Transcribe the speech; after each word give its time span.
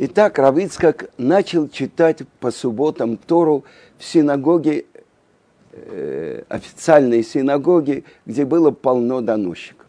Итак, 0.00 0.38
Равицкак 0.38 1.10
начал 1.18 1.68
читать 1.68 2.20
по 2.38 2.52
субботам 2.52 3.16
Тору 3.16 3.64
в 3.98 4.04
синагоге, 4.04 4.84
э, 5.72 6.44
официальной 6.48 7.24
синагоге, 7.24 8.04
где 8.24 8.44
было 8.44 8.70
полно 8.70 9.20
доносчиков. 9.22 9.84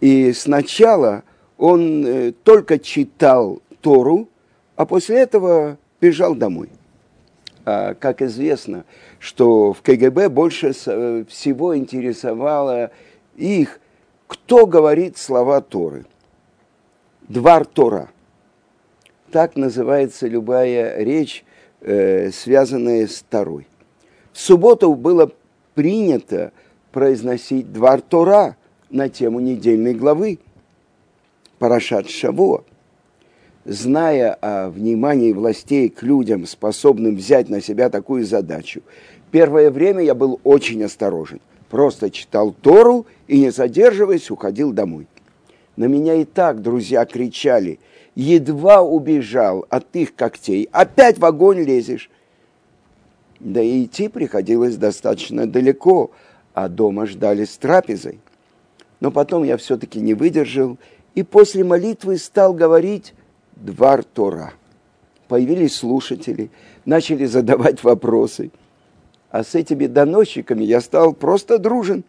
И 0.00 0.32
сначала 0.32 1.22
он 1.56 2.04
э, 2.04 2.32
только 2.42 2.80
читал 2.80 3.62
Тору, 3.80 4.28
а 4.74 4.84
после 4.86 5.20
этого 5.20 5.78
бежал 6.00 6.34
домой. 6.34 6.70
А, 7.64 7.94
как 7.94 8.22
известно, 8.22 8.84
что 9.20 9.72
в 9.72 9.82
КГБ 9.82 10.30
больше 10.30 10.72
э, 10.86 11.24
всего 11.28 11.76
интересовало 11.76 12.90
их, 13.36 13.78
кто 14.26 14.66
говорит 14.66 15.16
слова 15.16 15.60
Торы. 15.60 16.06
Двар 17.28 17.64
Тора– 17.64 18.08
так 19.30 19.56
называется 19.56 20.26
любая 20.26 21.02
речь, 21.02 21.44
э, 21.80 22.30
связанная 22.30 23.06
с 23.06 23.24
Торой. 23.28 23.66
В 24.32 24.38
субботу 24.38 24.94
было 24.94 25.30
принято 25.74 26.52
произносить 26.92 27.72
два 27.72 27.98
Тора 27.98 28.56
на 28.90 29.08
тему 29.08 29.40
недельной 29.40 29.94
главы 29.94 30.38
Парашат 31.58 32.08
Шаво. 32.08 32.64
Зная 33.64 34.32
о 34.32 34.70
внимании 34.70 35.32
властей 35.32 35.90
к 35.90 36.02
людям, 36.02 36.46
способным 36.46 37.16
взять 37.16 37.50
на 37.50 37.60
себя 37.60 37.90
такую 37.90 38.24
задачу, 38.24 38.80
первое 39.30 39.70
время 39.70 40.02
я 40.02 40.14
был 40.14 40.40
очень 40.42 40.82
осторожен. 40.82 41.40
Просто 41.68 42.10
читал 42.10 42.52
Тору 42.52 43.06
и, 43.26 43.38
не 43.38 43.50
задерживаясь, 43.50 44.30
уходил 44.30 44.72
домой. 44.72 45.06
На 45.76 45.84
меня 45.84 46.14
и 46.14 46.24
так 46.24 46.62
друзья 46.62 47.04
кричали– 47.04 47.78
едва 48.18 48.82
убежал 48.82 49.64
от 49.70 49.94
их 49.94 50.16
когтей, 50.16 50.68
опять 50.72 51.18
в 51.18 51.24
огонь 51.24 51.60
лезешь. 51.60 52.10
Да 53.38 53.62
и 53.62 53.84
идти 53.84 54.08
приходилось 54.08 54.76
достаточно 54.76 55.46
далеко, 55.46 56.10
а 56.52 56.68
дома 56.68 57.06
ждали 57.06 57.44
с 57.44 57.56
трапезой. 57.56 58.18
Но 58.98 59.12
потом 59.12 59.44
я 59.44 59.56
все-таки 59.56 60.00
не 60.00 60.14
выдержал 60.14 60.78
и 61.14 61.22
после 61.22 61.62
молитвы 61.62 62.18
стал 62.18 62.52
говорить 62.52 63.14
«Двар 63.54 64.02
Тора». 64.02 64.52
Появились 65.28 65.76
слушатели, 65.76 66.50
начали 66.84 67.24
задавать 67.24 67.84
вопросы. 67.84 68.50
А 69.30 69.44
с 69.44 69.54
этими 69.54 69.86
доносчиками 69.86 70.64
я 70.64 70.80
стал 70.80 71.12
просто 71.12 71.58
дружен. 71.58 72.02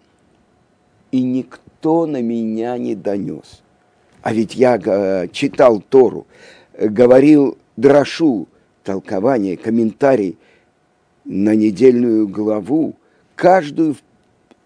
И 1.12 1.22
никто 1.22 2.08
на 2.08 2.22
меня 2.24 2.80
не 2.80 2.96
донес. 2.96 3.62
А 4.30 4.32
ведь 4.32 4.54
я 4.54 4.78
э, 4.78 5.28
читал 5.32 5.82
Тору, 5.82 6.28
э, 6.74 6.88
говорил 6.88 7.58
дрошу, 7.78 8.48
толкование, 8.84 9.58
комментарий 9.58 10.38
на 11.26 11.56
недельную 11.56 12.28
главу 12.28 12.96
каждую 13.36 13.96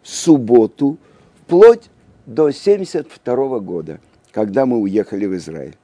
субботу 0.01 0.97
вплоть 1.39 1.89
до 2.25 2.51
72 2.51 3.59
года, 3.59 4.01
когда 4.33 4.65
мы 4.65 4.79
уехали 4.79 5.27
в 5.27 5.35
Израиль. 5.37 5.77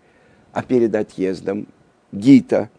А 0.51 0.61
перед 0.61 0.93
отъездом 0.93 1.65
Гита, 2.11 2.69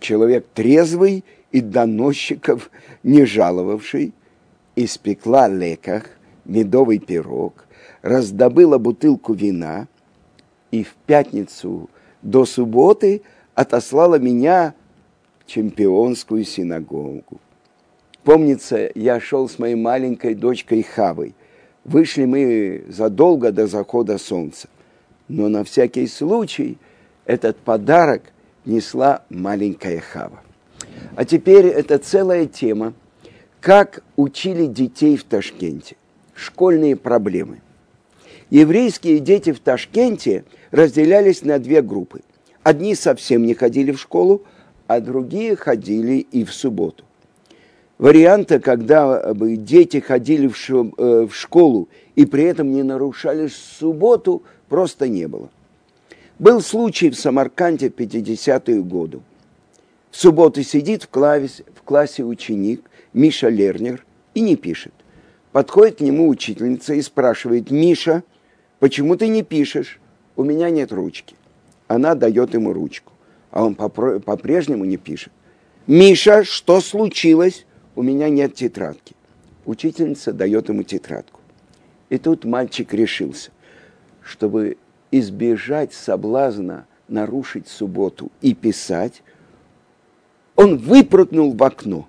человек 0.00 0.46
трезвый 0.54 1.26
и 1.52 1.60
доносчиков 1.60 2.70
не 3.02 3.26
жаловавший, 3.26 4.14
испекла 4.76 5.46
леках, 5.46 6.04
медовый 6.46 7.00
пирог, 7.00 7.66
раздобыла 8.00 8.78
бутылку 8.78 9.34
вина– 9.34 9.88
и 10.70 10.84
в 10.84 10.94
пятницу 11.06 11.88
до 12.22 12.44
субботы 12.44 13.22
отослала 13.54 14.18
меня 14.18 14.74
в 15.40 15.46
чемпионскую 15.46 16.44
синагогу. 16.44 17.40
Помнится, 18.24 18.90
я 18.94 19.20
шел 19.20 19.48
с 19.48 19.58
моей 19.58 19.74
маленькой 19.74 20.34
дочкой 20.34 20.82
Хавой. 20.82 21.34
Вышли 21.84 22.24
мы 22.24 22.84
задолго 22.88 23.52
до 23.52 23.66
захода 23.66 24.18
солнца. 24.18 24.68
Но 25.28 25.48
на 25.48 25.64
всякий 25.64 26.06
случай 26.06 26.76
этот 27.24 27.56
подарок 27.56 28.22
несла 28.64 29.22
маленькая 29.30 30.00
Хава. 30.00 30.42
А 31.16 31.24
теперь 31.24 31.66
это 31.66 31.98
целая 31.98 32.46
тема, 32.46 32.92
как 33.60 34.02
учили 34.16 34.66
детей 34.66 35.16
в 35.16 35.24
Ташкенте. 35.24 35.96
Школьные 36.34 36.96
проблемы. 36.96 37.60
Еврейские 38.50 39.20
дети 39.20 39.52
в 39.52 39.60
Ташкенте– 39.60 40.44
разделялись 40.70 41.42
на 41.42 41.58
две 41.58 41.82
группы. 41.82 42.20
Одни 42.62 42.94
совсем 42.94 43.44
не 43.44 43.54
ходили 43.54 43.92
в 43.92 44.00
школу, 44.00 44.42
а 44.86 45.00
другие 45.00 45.56
ходили 45.56 46.18
и 46.18 46.44
в 46.44 46.52
субботу. 46.52 47.04
Варианта, 47.98 48.60
когда 48.60 49.34
бы 49.34 49.56
дети 49.56 49.98
ходили 49.98 50.48
э, 50.48 51.26
в 51.26 51.34
школу 51.34 51.88
и 52.14 52.26
при 52.26 52.44
этом 52.44 52.72
не 52.72 52.82
нарушали 52.82 53.48
субботу, 53.48 54.42
просто 54.68 55.08
не 55.08 55.26
было. 55.26 55.50
Был 56.38 56.60
случай 56.60 57.10
в 57.10 57.16
Самарканде 57.16 57.90
в 57.90 57.94
50-е 57.94 58.82
годы. 58.82 59.20
В 60.10 60.16
субботу 60.16 60.62
сидит 60.62 61.02
в, 61.02 61.08
клаве, 61.08 61.48
в 61.74 61.82
классе 61.82 62.22
ученик 62.22 62.88
Миша 63.12 63.48
Лернер 63.48 64.04
и 64.34 64.40
не 64.40 64.54
пишет. 64.54 64.92
Подходит 65.50 65.98
к 65.98 66.00
нему 66.00 66.28
учительница 66.28 66.94
и 66.94 67.02
спрашивает, 67.02 67.72
Миша, 67.72 68.22
почему 68.78 69.16
ты 69.16 69.28
не 69.28 69.42
пишешь? 69.42 70.00
у 70.38 70.44
меня 70.44 70.70
нет 70.70 70.92
ручки. 70.92 71.34
Она 71.88 72.14
дает 72.14 72.54
ему 72.54 72.72
ручку, 72.72 73.12
а 73.50 73.64
он 73.64 73.74
по-прежнему 73.74 74.84
не 74.84 74.96
пишет. 74.96 75.32
Миша, 75.88 76.44
что 76.44 76.80
случилось? 76.80 77.66
У 77.96 78.02
меня 78.02 78.28
нет 78.28 78.54
тетрадки. 78.54 79.16
Учительница 79.66 80.32
дает 80.32 80.68
ему 80.68 80.84
тетрадку. 80.84 81.40
И 82.08 82.18
тут 82.18 82.44
мальчик 82.44 82.94
решился, 82.94 83.50
чтобы 84.22 84.78
избежать 85.10 85.92
соблазна 85.92 86.86
нарушить 87.08 87.66
субботу 87.66 88.30
и 88.40 88.54
писать, 88.54 89.22
он 90.54 90.76
выпрыгнул 90.76 91.52
в 91.52 91.62
окно. 91.64 92.06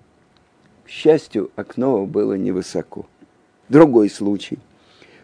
К 0.85 0.89
счастью, 0.89 1.49
окно 1.55 2.05
было 2.05 2.33
невысоко. 2.33 3.07
Другой 3.69 4.09
случай. 4.11 4.59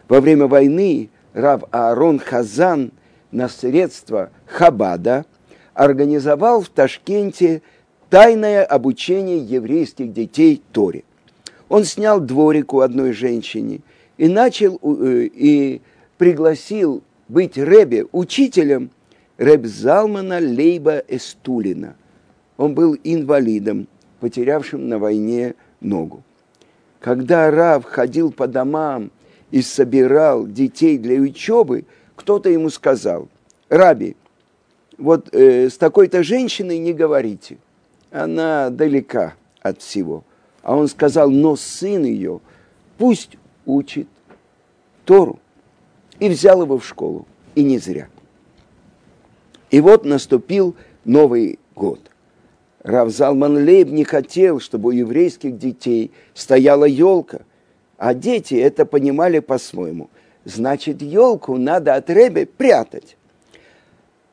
Во 0.08 0.20
время 0.20 0.48
войны 0.48 1.10
Рав 1.36 1.64
Аарон 1.70 2.18
Хазан 2.18 2.92
на 3.30 3.50
средства 3.50 4.30
Хабада 4.46 5.26
организовал 5.74 6.62
в 6.62 6.70
Ташкенте 6.70 7.60
тайное 8.08 8.64
обучение 8.64 9.40
еврейских 9.40 10.14
детей 10.14 10.62
Торе. 10.72 11.04
Он 11.68 11.84
снял 11.84 12.20
дворик 12.20 12.72
у 12.72 12.80
одной 12.80 13.12
женщины 13.12 13.82
и 14.16 14.28
начал 14.28 14.80
э, 14.82 15.28
и 15.30 15.82
пригласил 16.16 17.02
быть 17.28 17.58
Ребе 17.58 18.06
учителем 18.12 18.88
Реб 19.36 19.66
Залмана 19.66 20.38
Лейба 20.38 21.02
Эстулина. 21.06 21.96
Он 22.56 22.72
был 22.72 22.96
инвалидом, 23.04 23.88
потерявшим 24.20 24.88
на 24.88 24.98
войне 24.98 25.54
ногу. 25.82 26.22
Когда 26.98 27.50
Рав 27.50 27.84
ходил 27.84 28.32
по 28.32 28.46
домам 28.46 29.10
и 29.56 29.62
собирал 29.62 30.46
детей 30.46 30.98
для 30.98 31.18
учебы, 31.18 31.86
кто-то 32.14 32.50
ему 32.50 32.68
сказал, 32.68 33.26
Раби, 33.70 34.14
вот 34.98 35.34
э, 35.34 35.70
с 35.70 35.78
такой-то 35.78 36.22
женщиной 36.22 36.76
не 36.76 36.92
говорите, 36.92 37.56
она 38.10 38.68
далека 38.68 39.32
от 39.62 39.80
всего. 39.80 40.24
А 40.62 40.76
он 40.76 40.88
сказал, 40.88 41.30
но 41.30 41.56
сын 41.56 42.04
ее 42.04 42.40
пусть 42.98 43.38
учит 43.64 44.08
Тору. 45.06 45.38
И 46.18 46.28
взял 46.28 46.60
его 46.60 46.76
в 46.76 46.86
школу, 46.86 47.26
и 47.54 47.62
не 47.62 47.78
зря. 47.78 48.08
И 49.70 49.80
вот 49.80 50.04
наступил 50.04 50.76
Новый 51.06 51.58
год. 51.74 52.00
Равзалман 52.82 53.64
Лейб 53.64 53.88
не 53.88 54.04
хотел, 54.04 54.60
чтобы 54.60 54.90
у 54.90 54.92
еврейских 54.92 55.56
детей 55.56 56.12
стояла 56.34 56.84
елка– 56.84 57.40
а 57.98 58.14
дети 58.14 58.54
это 58.54 58.84
понимали 58.84 59.38
по-своему. 59.38 60.10
Значит, 60.44 61.02
елку 61.02 61.56
надо 61.56 61.94
от 61.94 62.08
Ребе 62.10 62.46
прятать. 62.46 63.16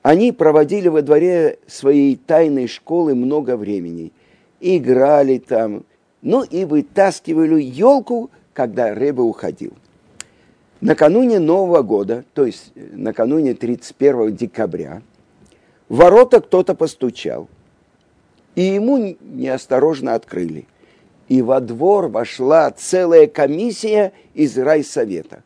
Они 0.01 0.31
проводили 0.31 0.89
во 0.89 1.01
дворе 1.01 1.59
своей 1.65 2.15
тайной 2.17 2.67
школы 2.67 3.15
много 3.15 3.55
времени. 3.55 4.11
Играли 4.59 5.37
там, 5.37 5.85
ну 6.21 6.43
и 6.43 6.65
вытаскивали 6.65 7.61
елку, 7.61 8.29
когда 8.53 8.93
Ребе 8.93 9.21
уходил. 9.21 9.73
Накануне 10.81 11.39
Нового 11.39 11.81
года, 11.81 12.25
то 12.33 12.45
есть 12.45 12.73
накануне 12.75 13.53
31 13.53 14.35
декабря, 14.35 15.01
в 15.87 15.95
ворота 15.95 16.41
кто-то 16.41 16.75
постучал. 16.75 17.47
И 18.55 18.61
ему 18.61 19.15
неосторожно 19.21 20.13
открыли 20.13 20.67
и 21.33 21.41
во 21.41 21.59
двор 21.61 22.09
вошла 22.09 22.69
целая 22.69 23.25
комиссия 23.25 24.13
из 24.35 24.55
райсовета. 24.55 25.41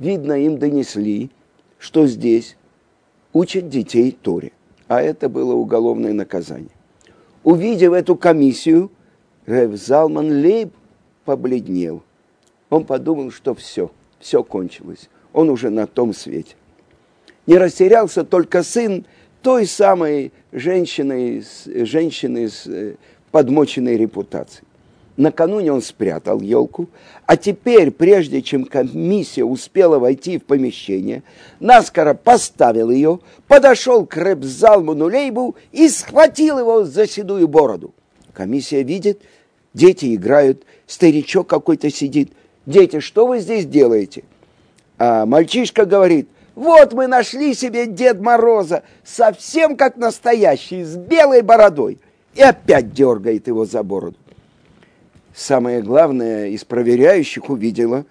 Видно, 0.00 0.32
им 0.32 0.58
донесли, 0.58 1.30
что 1.78 2.08
здесь 2.08 2.56
учат 3.32 3.68
детей 3.68 4.10
Торе. 4.10 4.50
а 4.88 5.00
это 5.00 5.28
было 5.28 5.54
уголовное 5.54 6.12
наказание. 6.12 6.74
Увидев 7.44 7.92
эту 7.92 8.16
комиссию, 8.16 8.90
Рев 9.46 9.76
Залман 9.76 10.42
Лейб 10.42 10.72
побледнел. 11.24 12.02
Он 12.68 12.84
подумал, 12.84 13.30
что 13.30 13.54
все, 13.54 13.92
все 14.18 14.42
кончилось. 14.42 15.08
Он 15.32 15.48
уже 15.48 15.70
на 15.70 15.86
том 15.86 16.12
свете. 16.12 16.56
Не 17.46 17.56
растерялся 17.56 18.24
только 18.24 18.64
сын 18.64 19.06
той 19.42 19.66
самой 19.66 20.32
женщины, 20.50 21.44
женщины 21.66 22.48
с 22.48 22.66
э, 22.66 22.96
подмоченной 23.30 23.96
репутацией. 23.96 24.64
Накануне 25.20 25.70
он 25.70 25.82
спрятал 25.82 26.40
елку, 26.40 26.88
а 27.26 27.36
теперь, 27.36 27.90
прежде 27.90 28.40
чем 28.40 28.64
комиссия 28.64 29.44
успела 29.44 29.98
войти 29.98 30.38
в 30.38 30.44
помещение, 30.44 31.22
наскоро 31.60 32.14
поставил 32.14 32.90
ее, 32.90 33.20
подошел 33.46 34.06
к 34.06 34.16
Ребзалману 34.16 35.10
Лейбу 35.10 35.56
и 35.72 35.90
схватил 35.90 36.58
его 36.58 36.84
за 36.84 37.06
седую 37.06 37.48
бороду. 37.48 37.92
Комиссия 38.32 38.82
видит, 38.82 39.20
дети 39.74 40.14
играют, 40.14 40.62
старичок 40.86 41.46
какой-то 41.48 41.90
сидит. 41.90 42.32
Дети, 42.64 43.00
что 43.00 43.26
вы 43.26 43.40
здесь 43.40 43.66
делаете? 43.66 44.24
А 44.96 45.26
мальчишка 45.26 45.84
говорит, 45.84 46.30
вот 46.54 46.94
мы 46.94 47.08
нашли 47.08 47.52
себе 47.52 47.84
Дед 47.84 48.22
Мороза, 48.22 48.84
совсем 49.04 49.76
как 49.76 49.98
настоящий, 49.98 50.82
с 50.82 50.96
белой 50.96 51.42
бородой. 51.42 51.98
И 52.34 52.40
опять 52.40 52.94
дергает 52.94 53.48
его 53.48 53.66
за 53.66 53.82
бороду 53.82 54.16
самое 55.34 55.82
главное, 55.82 56.48
из 56.48 56.64
проверяющих 56.64 57.50
увидела, 57.50 58.04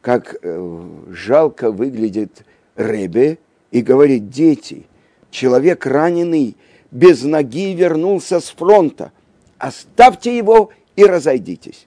как 0.00 0.36
э, 0.42 0.80
жалко 1.10 1.70
выглядит 1.70 2.44
Ребе 2.76 3.38
и 3.70 3.80
говорит, 3.82 4.30
дети, 4.30 4.86
человек 5.30 5.86
раненый, 5.86 6.56
без 6.90 7.22
ноги 7.22 7.74
вернулся 7.74 8.40
с 8.40 8.50
фронта, 8.50 9.12
оставьте 9.58 10.36
его 10.36 10.70
и 10.96 11.04
разойдитесь. 11.04 11.86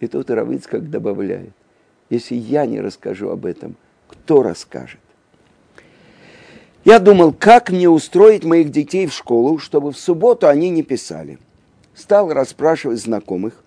И 0.00 0.06
тут 0.06 0.30
Равицкак 0.30 0.90
добавляет, 0.90 1.52
если 2.10 2.34
я 2.34 2.66
не 2.66 2.80
расскажу 2.80 3.30
об 3.30 3.46
этом, 3.46 3.76
кто 4.08 4.42
расскажет? 4.42 5.00
Я 6.84 6.98
думал, 6.98 7.32
как 7.32 7.70
мне 7.70 7.88
устроить 7.88 8.44
моих 8.44 8.70
детей 8.70 9.06
в 9.06 9.12
школу, 9.12 9.58
чтобы 9.58 9.92
в 9.92 9.98
субботу 9.98 10.48
они 10.48 10.68
не 10.68 10.82
писали 10.82 11.38
стал 11.94 12.32
расспрашивать 12.32 13.00
знакомых, 13.00 13.62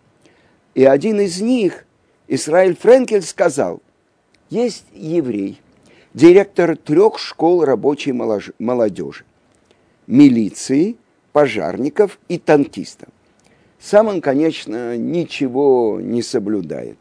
и 0.76 0.84
один 0.84 1.20
из 1.20 1.42
них, 1.42 1.86
Исраиль 2.28 2.76
Френкель, 2.76 3.24
сказал, 3.24 3.82
есть 4.50 4.86
еврей, 4.94 5.62
директор 6.14 6.78
трех 6.78 7.20
школ 7.20 7.64
рабочей 7.64 8.12
молодежи, 8.12 9.24
милиции, 10.06 10.98
пожарников 11.32 12.20
и 12.28 12.38
танкистов. 12.38 13.10
Сам 13.80 14.08
он, 14.08 14.22
конечно, 14.22 14.98
ничего 14.98 16.00
не 16.02 16.22
соблюдает. 16.22 16.98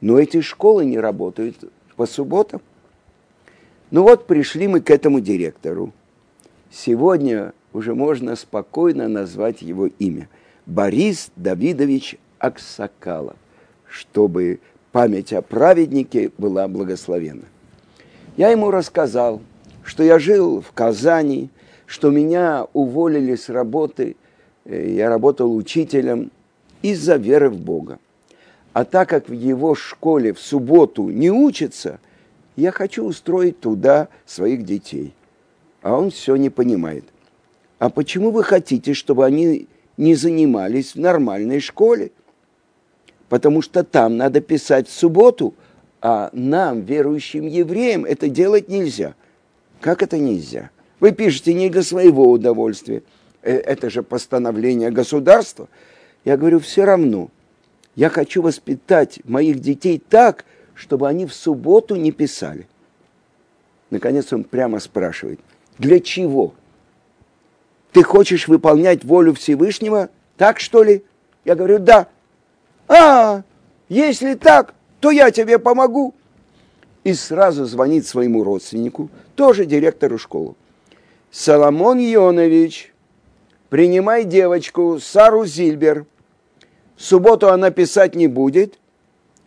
Но 0.00 0.18
эти 0.18 0.40
школы 0.40 0.84
не 0.84 0.98
работают 0.98 1.72
по 1.96 2.06
субботам. 2.06 2.60
Ну 3.90 4.02
вот 4.02 4.26
пришли 4.26 4.66
мы 4.66 4.80
к 4.80 4.90
этому 4.90 5.20
директору. 5.20 5.92
Сегодня 6.70 7.54
уже 7.74 7.94
можно 7.94 8.36
спокойно 8.36 9.08
назвать 9.08 9.60
его 9.60 9.88
имя. 9.98 10.30
Борис 10.64 11.30
Давидович 11.36 12.16
Аксакалов, 12.38 13.36
чтобы 13.86 14.60
память 14.92 15.32
о 15.34 15.42
праведнике 15.42 16.30
была 16.38 16.68
благословена. 16.68 17.42
Я 18.36 18.48
ему 18.48 18.70
рассказал, 18.70 19.42
что 19.82 20.02
я 20.02 20.18
жил 20.18 20.62
в 20.62 20.72
Казани, 20.72 21.50
что 21.84 22.10
меня 22.10 22.66
уволили 22.72 23.34
с 23.34 23.48
работы, 23.48 24.16
э, 24.64 24.92
я 24.92 25.08
работал 25.08 25.54
учителем 25.54 26.30
из-за 26.80 27.16
веры 27.16 27.50
в 27.50 27.58
Бога. 27.58 27.98
А 28.72 28.84
так 28.84 29.08
как 29.08 29.28
в 29.28 29.32
его 29.32 29.74
школе 29.74 30.32
в 30.32 30.40
субботу 30.40 31.08
не 31.10 31.30
учатся, 31.30 31.98
я 32.56 32.70
хочу 32.70 33.04
устроить 33.04 33.60
туда 33.60 34.08
своих 34.26 34.64
детей. 34.64 35.12
А 35.82 35.96
он 35.96 36.10
все 36.10 36.36
не 36.36 36.50
понимает. 36.50 37.04
А 37.84 37.90
почему 37.90 38.30
вы 38.30 38.44
хотите, 38.44 38.94
чтобы 38.94 39.26
они 39.26 39.68
не 39.98 40.14
занимались 40.14 40.94
в 40.94 40.98
нормальной 40.98 41.60
школе? 41.60 42.12
Потому 43.28 43.60
что 43.60 43.84
там 43.84 44.16
надо 44.16 44.40
писать 44.40 44.88
в 44.88 44.92
субботу, 44.92 45.52
а 46.00 46.30
нам, 46.32 46.80
верующим 46.80 47.46
евреям, 47.46 48.06
это 48.06 48.30
делать 48.30 48.70
нельзя. 48.70 49.14
Как 49.82 50.02
это 50.02 50.16
нельзя? 50.16 50.70
Вы 50.98 51.12
пишете 51.12 51.52
не 51.52 51.68
для 51.68 51.82
своего 51.82 52.30
удовольствия. 52.30 53.02
Э, 53.42 53.54
это 53.54 53.90
же 53.90 54.02
постановление 54.02 54.90
государства. 54.90 55.68
Я 56.24 56.38
говорю, 56.38 56.60
все 56.60 56.86
равно. 56.86 57.28
Я 57.96 58.08
хочу 58.08 58.40
воспитать 58.40 59.20
моих 59.26 59.60
детей 59.60 60.02
так, 60.08 60.46
чтобы 60.72 61.06
они 61.06 61.26
в 61.26 61.34
субботу 61.34 61.96
не 61.96 62.12
писали. 62.12 62.66
Наконец 63.90 64.32
он 64.32 64.44
прямо 64.44 64.80
спрашивает, 64.80 65.38
для 65.76 66.00
чего? 66.00 66.54
Ты 67.94 68.02
хочешь 68.02 68.48
выполнять 68.48 69.04
волю 69.04 69.34
Всевышнего? 69.34 70.10
Так 70.36 70.58
что 70.58 70.82
ли? 70.82 71.04
Я 71.44 71.54
говорю, 71.54 71.78
да. 71.78 72.08
А, 72.88 73.44
если 73.88 74.34
так, 74.34 74.74
то 74.98 75.12
я 75.12 75.30
тебе 75.30 75.60
помогу. 75.60 76.12
И 77.04 77.14
сразу 77.14 77.66
звонит 77.66 78.04
своему 78.04 78.42
родственнику, 78.42 79.10
тоже 79.36 79.64
директору 79.64 80.18
школы. 80.18 80.56
Соломон 81.30 82.00
Ионович, 82.00 82.92
принимай 83.68 84.24
девочку 84.24 84.98
Сару 84.98 85.46
Зильбер. 85.46 86.04
В 86.96 87.02
субботу 87.02 87.48
она 87.50 87.70
писать 87.70 88.16
не 88.16 88.26
будет, 88.26 88.76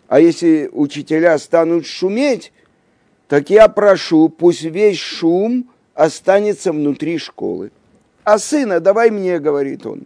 а 0.08 0.22
если 0.22 0.70
учителя 0.72 1.38
станут 1.38 1.86
шуметь, 1.86 2.54
так 3.28 3.50
я 3.50 3.68
прошу, 3.68 4.30
пусть 4.30 4.64
весь 4.64 5.00
шум 5.00 5.70
останется 5.94 6.72
внутри 6.72 7.18
школы 7.18 7.72
а 8.28 8.40
сына 8.40 8.82
давай 8.82 9.10
мне, 9.10 9.40
говорит 9.40 9.86
он. 9.86 10.06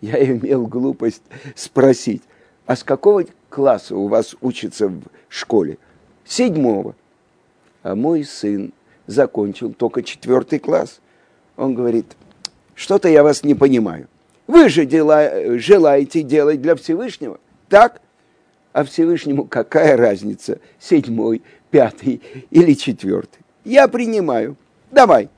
Я 0.00 0.24
имел 0.24 0.66
глупость 0.66 1.20
спросить, 1.54 2.22
а 2.64 2.76
с 2.76 2.82
какого 2.82 3.26
класса 3.50 3.94
у 3.94 4.08
вас 4.08 4.34
учится 4.40 4.88
в 4.88 5.02
школе? 5.28 5.76
Седьмого. 6.24 6.96
А 7.82 7.94
мой 7.94 8.24
сын 8.24 8.72
закончил 9.06 9.74
только 9.74 10.02
четвертый 10.02 10.60
класс. 10.60 11.00
Он 11.58 11.74
говорит, 11.74 12.16
что-то 12.74 13.10
я 13.10 13.22
вас 13.22 13.44
не 13.44 13.54
понимаю. 13.54 14.08
Вы 14.46 14.70
же 14.70 14.86
дела, 14.86 15.58
желаете 15.58 16.22
делать 16.22 16.62
для 16.62 16.74
Всевышнего, 16.74 17.38
так? 17.68 18.00
А 18.72 18.82
Всевышнему 18.82 19.44
какая 19.44 19.98
разница, 19.98 20.58
седьмой, 20.80 21.42
пятый 21.70 22.22
или 22.50 22.72
четвертый? 22.72 23.40
Я 23.62 23.88
принимаю. 23.88 24.56
Давай 24.90 25.28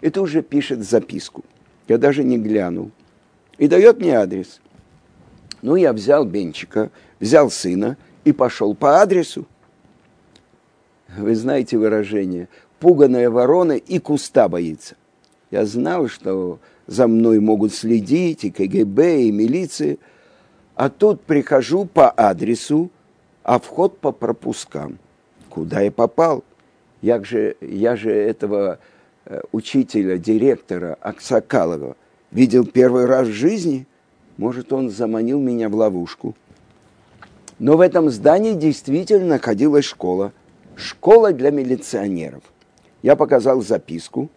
это 0.00 0.20
уже 0.20 0.42
пишет 0.42 0.82
записку. 0.82 1.44
Я 1.88 1.98
даже 1.98 2.24
не 2.24 2.38
глянул. 2.38 2.90
И 3.58 3.68
дает 3.68 3.98
мне 3.98 4.18
адрес. 4.18 4.60
Ну, 5.62 5.76
я 5.76 5.92
взял 5.92 6.24
Бенчика, 6.24 6.90
взял 7.20 7.50
сына 7.50 7.96
и 8.24 8.32
пошел 8.32 8.74
по 8.74 9.00
адресу. 9.00 9.46
Вы 11.16 11.34
знаете 11.34 11.78
выражение 11.78 12.48
«пуганая 12.80 13.30
ворона 13.30 13.72
и 13.72 13.98
куста 13.98 14.48
боится». 14.48 14.96
Я 15.50 15.64
знал, 15.64 16.08
что 16.08 16.58
за 16.86 17.06
мной 17.06 17.40
могут 17.40 17.72
следить 17.72 18.44
и 18.44 18.50
КГБ, 18.50 19.22
и 19.22 19.32
милиция. 19.32 19.98
А 20.74 20.90
тут 20.90 21.22
прихожу 21.22 21.86
по 21.86 22.10
адресу, 22.10 22.90
а 23.42 23.58
вход 23.58 23.98
по 23.98 24.12
пропускам. 24.12 24.98
Куда 25.48 25.80
я 25.80 25.90
попал? 25.90 26.44
Я 27.00 27.22
же, 27.22 27.56
я 27.60 27.96
же 27.96 28.10
этого 28.10 28.78
учителя, 29.52 30.18
директора 30.18 30.96
Аксакалова 31.00 31.96
видел 32.30 32.66
первый 32.66 33.06
раз 33.06 33.28
в 33.28 33.32
жизни, 33.32 33.86
может, 34.36 34.72
он 34.72 34.90
заманил 34.90 35.40
меня 35.40 35.68
в 35.68 35.74
ловушку. 35.74 36.34
Но 37.58 37.76
в 37.76 37.80
этом 37.80 38.10
здании 38.10 38.52
действительно 38.52 39.26
находилась 39.26 39.86
школа. 39.86 40.32
Школа 40.76 41.32
для 41.32 41.50
милиционеров. 41.50 42.42
Я 43.02 43.16
показал 43.16 43.62
записку. 43.62 44.28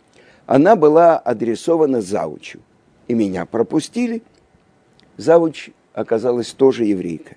Она 0.45 0.77
была 0.77 1.17
адресована 1.17 2.01
заучу. 2.01 2.59
И 3.09 3.13
меня 3.13 3.45
пропустили. 3.45 4.23
Завуч 5.17 5.71
оказалась 5.93 6.53
тоже 6.53 6.85
еврейка. 6.85 7.35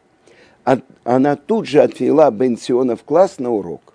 Она 1.02 1.34
тут 1.34 1.66
же 1.66 1.80
отвела 1.80 2.30
Бенциона 2.30 2.94
в 2.94 3.02
класс 3.02 3.40
на 3.40 3.50
урок. 3.50 3.91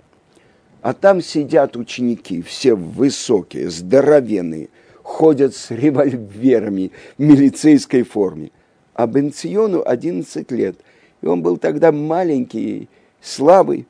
А 0.87 0.93
там 0.93 1.21
сидят 1.21 1.75
ученики, 1.75 2.41
все 2.41 2.73
высокие, 2.73 3.69
здоровенные, 3.69 4.69
ходят 5.03 5.53
с 5.53 5.69
револьверами 5.69 6.93
в 7.17 7.21
милицейской 7.21 8.03
форме. 8.03 8.51
А 8.93 9.05
Бенциону 9.05 9.83
11 9.85 10.49
лет. 10.51 10.77
И 11.21 11.25
он 11.25 11.41
был 11.41 11.57
тогда 11.57 11.91
маленький, 11.91 12.87
слабый. 13.19 13.85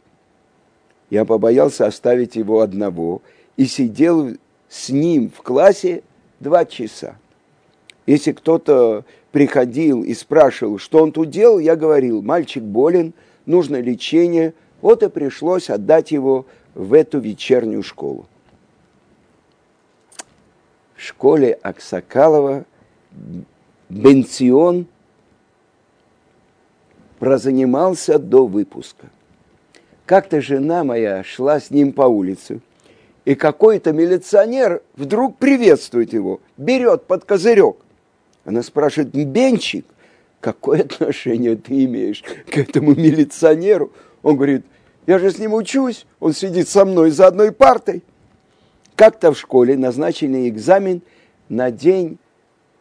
Я 1.11 1.23
побоялся 1.23 1.85
оставить 1.85 2.35
его 2.35 2.61
одного 2.61 3.21
и 3.57 3.67
сидел 3.67 4.31
с 4.67 4.89
ним 4.89 5.29
в 5.29 5.43
классе 5.43 6.01
два 6.39 6.65
часа. 6.65 7.15
Если 8.07 8.31
кто-то 8.31 9.05
приходил 9.31 10.01
и 10.01 10.15
спрашивал, 10.15 10.79
что 10.79 11.03
он 11.03 11.11
тут 11.11 11.29
делал, 11.29 11.59
я 11.59 11.75
говорил, 11.75 12.23
мальчик 12.23 12.63
болен, 12.63 13.13
нужно 13.45 13.79
лечение, 13.79 14.55
вот 14.81 15.03
и 15.03 15.09
пришлось 15.09 15.69
отдать 15.69 16.09
его 16.09 16.47
в 16.77 16.93
эту 16.93 17.17
вечернюю 17.19 17.81
школу. 17.81 18.27
В 20.95 21.01
школе 21.01 21.53
Аксакалова 21.53 22.65
Бенцион 23.89 24.85
прозанимался 27.17 28.19
до 28.19 28.45
выпуска. 28.45 29.07
Как-то 30.05 30.39
жена 30.39 30.83
моя 30.83 31.23
шла 31.23 31.59
с 31.59 31.71
ним 31.71 31.93
по 31.93 32.03
улице, 32.03 32.61
и 33.25 33.33
какой-то 33.33 33.91
милиционер 33.91 34.83
вдруг 34.95 35.37
приветствует 35.37 36.13
его, 36.13 36.41
берет 36.57 37.05
под 37.05 37.25
козырек. 37.25 37.77
Она 38.45 38.61
спрашивает, 38.61 39.09
Бенчик, 39.13 39.85
какое 40.39 40.81
отношение 40.81 41.55
ты 41.55 41.85
имеешь 41.85 42.23
к 42.51 42.57
этому 42.57 42.93
милиционеру? 42.93 43.91
Он 44.21 44.35
говорит, 44.35 44.63
я 45.07 45.19
же 45.19 45.31
с 45.31 45.39
ним 45.39 45.53
учусь, 45.53 46.05
он 46.19 46.33
сидит 46.33 46.67
со 46.67 46.85
мной 46.85 47.11
за 47.11 47.27
одной 47.27 47.53
партой. 47.53 48.03
Как-то 48.95 49.31
в 49.31 49.39
школе 49.39 49.77
назначили 49.77 50.49
экзамен 50.49 51.01
на 51.47 51.71
день 51.71 52.19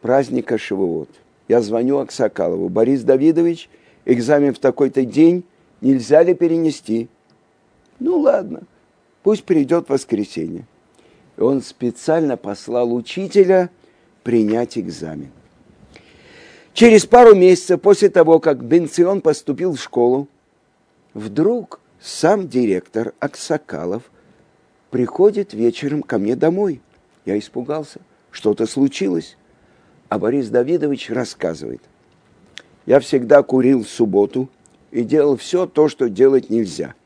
праздника 0.01 0.57
Шивоот. 0.57 1.09
Я 1.47 1.61
звоню 1.61 1.99
Аксакалову, 1.99 2.67
Борис 2.67 3.03
Давидович, 3.03 3.69
экзамен 4.03 4.53
в 4.53 4.59
такой-то 4.59 5.05
день, 5.05 5.45
нельзя 5.79 6.21
ли 6.21 6.33
перенести? 6.33 7.07
Ну 7.99 8.19
ладно, 8.19 8.63
пусть 9.23 9.45
придет 9.45 9.87
воскресенье. 9.87 10.65
И 11.37 11.41
он 11.41 11.61
специально 11.61 12.35
послал 12.35 12.93
учителя 12.93 13.69
принять 14.23 14.77
экзамен. 14.77 15.31
Через 16.73 17.05
пару 17.05 17.35
месяцев 17.35 17.79
после 17.79 18.09
того, 18.09 18.39
как 18.39 18.63
Бенцион 18.63 19.21
поступил 19.21 19.73
в 19.73 19.81
школу, 19.81 20.27
вдруг 21.13 21.79
сам 21.99 22.47
директор 22.47 23.13
Аксакалов 23.19 24.03
приходит 24.89 25.53
вечером 25.53 26.03
ко 26.03 26.17
мне 26.17 26.35
домой. 26.35 26.81
Я 27.25 27.37
испугался, 27.37 27.99
что-то 28.31 28.65
случилось. 28.65 29.37
А 30.09 30.19
Борис 30.19 30.49
Давидович 30.49 31.09
рассказывает. 31.09 31.81
Я 32.85 32.99
всегда 32.99 33.43
курил 33.43 33.83
в 33.83 33.89
субботу 33.89 34.49
и 34.91 35.03
делал 35.03 35.35
все 35.35 35.65
то, 35.65 35.89
что 35.89 36.09
делать 36.09 36.49
нельзя– 36.49 36.93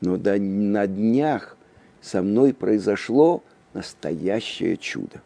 но 0.00 0.16
да, 0.16 0.36
на 0.38 0.86
днях 0.86 1.56
со 2.00 2.22
мной 2.22 2.52
произошло 2.52 3.42
настоящее 3.72 4.76
чудо. 4.76 5.20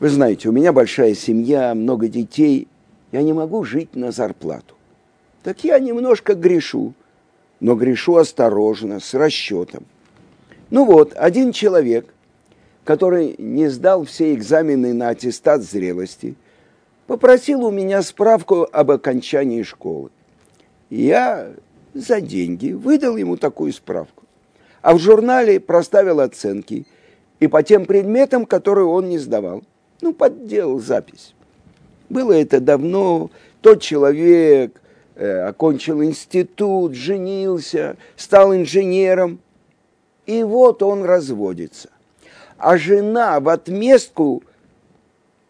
Вы 0.00 0.08
знаете, 0.08 0.48
у 0.48 0.52
меня 0.52 0.72
большая 0.72 1.14
семья, 1.14 1.74
много 1.74 2.08
детей. 2.08 2.68
Я 3.10 3.22
не 3.22 3.32
могу 3.32 3.64
жить 3.64 3.94
на 3.94 4.10
зарплату. 4.10 4.74
Так 5.42 5.64
я 5.64 5.78
немножко 5.78 6.34
грешу, 6.34 6.94
но 7.62 7.76
грешу 7.76 8.16
осторожно, 8.16 8.98
с 8.98 9.14
расчетом. 9.14 9.84
Ну 10.70 10.84
вот, 10.84 11.12
один 11.14 11.52
человек, 11.52 12.12
который 12.82 13.36
не 13.38 13.68
сдал 13.68 14.04
все 14.04 14.34
экзамены 14.34 14.92
на 14.92 15.10
аттестат 15.10 15.62
зрелости, 15.62 16.34
попросил 17.06 17.64
у 17.64 17.70
меня 17.70 18.02
справку 18.02 18.66
об 18.72 18.90
окончании 18.90 19.62
школы. 19.62 20.10
Я 20.90 21.52
за 21.94 22.20
деньги, 22.20 22.72
выдал 22.72 23.16
ему 23.16 23.36
такую 23.36 23.72
справку. 23.72 24.24
А 24.80 24.94
в 24.94 24.98
журнале 24.98 25.60
проставил 25.60 26.18
оценки 26.18 26.84
и 27.38 27.46
по 27.46 27.62
тем 27.62 27.84
предметам, 27.84 28.44
которые 28.44 28.86
он 28.86 29.08
не 29.08 29.18
сдавал. 29.18 29.62
Ну, 30.00 30.12
подделал 30.12 30.80
запись. 30.80 31.32
Было 32.08 32.32
это 32.32 32.60
давно. 32.60 33.30
Тот 33.60 33.80
человек 33.80 34.81
окончил 35.16 36.02
институт, 36.02 36.94
женился, 36.94 37.96
стал 38.16 38.54
инженером. 38.54 39.40
И 40.26 40.42
вот 40.42 40.82
он 40.82 41.04
разводится. 41.04 41.90
А 42.56 42.78
жена 42.78 43.40
в 43.40 43.48
отместку 43.48 44.42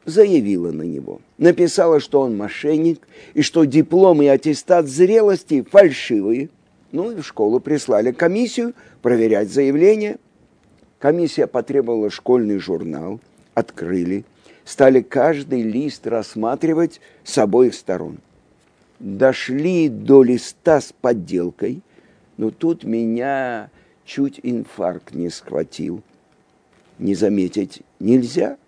заявила 0.04 0.72
на 0.72 0.82
него. 0.82 1.20
Написала, 1.38 2.00
что 2.00 2.20
он 2.22 2.36
мошенник, 2.36 3.06
и 3.34 3.42
что 3.42 3.64
диплом 3.64 4.22
и 4.22 4.26
аттестат 4.26 4.88
зрелости 4.88 5.62
фальшивые. 5.62 6.48
Ну 6.90 7.10
и 7.10 7.16
в 7.16 7.26
школу 7.26 7.60
прислали 7.60 8.12
комиссию 8.12 8.74
проверять 9.00 9.50
заявление. 9.50 10.18
Комиссия 10.98 11.46
потребовала 11.46 12.10
школьный 12.10 12.58
журнал, 12.58 13.20
открыли, 13.54 14.24
стали 14.64 15.00
каждый 15.00 15.62
лист 15.62 16.06
рассматривать 16.06 17.00
с 17.24 17.36
обоих 17.38 17.74
сторон. 17.74 18.18
Дошли 19.02 19.90
до 19.90 20.22
листа 20.22 20.80
с 20.80 20.92
подделкой, 20.92 21.82
но 22.38 22.50
тут 22.50 22.84
меня 22.84 23.68
чуть 24.04 24.40
инфаркт 24.42 25.12
не 25.12 25.28
схватил. 25.28 26.02
Не 26.98 27.14
заметить 27.14 27.82
нельзя– 27.98 28.56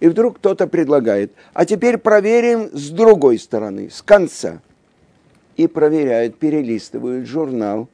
и 0.00 0.08
вдруг 0.08 0.36
кто-то 0.38 0.66
предлагает, 0.66 1.32
а 1.54 1.64
теперь 1.64 1.98
проверим 1.98 2.70
с 2.72 2.90
другой 2.90 3.38
стороны, 3.38 3.90
с 3.90 4.02
конца. 4.02 4.60
И 5.56 5.66
проверяют, 5.66 6.38
перелистывают 6.38 7.26
журнал 7.26 7.88